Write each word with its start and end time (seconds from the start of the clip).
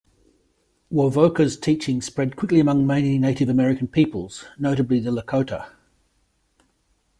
Wovoka's 0.91 1.59
teachings 1.59 2.07
spread 2.07 2.35
quickly 2.35 2.59
among 2.59 2.87
many 2.87 3.19
Native 3.19 3.49
American 3.49 3.87
peoples, 3.87 4.43
notably 4.57 4.99
the 4.99 5.11
Lakota. 5.11 5.73